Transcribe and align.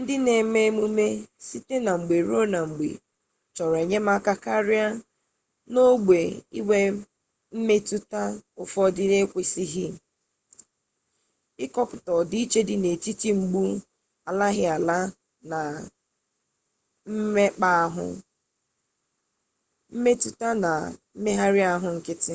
ndị 0.00 0.14
na-eme 0.24 0.60
emume 0.68 1.06
site 1.46 1.74
na 1.84 1.92
mgbe 2.00 2.16
ruo 2.28 2.42
na 2.52 2.60
mgbe 2.68 2.88
chọrọ 3.54 3.76
enyemaka 3.84 4.32
karịa 4.44 4.86
n'ogbe 5.72 6.18
inwe 6.58 6.78
mmetụta 7.54 8.20
ụfụ 8.62 8.80
ekwesịghị 9.20 9.86
ịkọpụta 11.64 12.10
ọdịiche 12.20 12.60
dị 12.68 12.76
n'etiti 12.82 13.28
mgbu 13.40 13.62
alaghịala 14.28 14.96
na 15.50 15.60
mmekpaahụ 17.12 18.06
mmetụta 19.92 20.48
na 20.62 20.72
mmegharị 21.18 21.62
ahụ 21.72 21.88
nkịtị 21.96 22.34